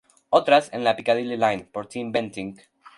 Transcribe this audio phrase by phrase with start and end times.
[0.31, 2.59] Otras, en la Piccadilly Line, por Tim Bentinck.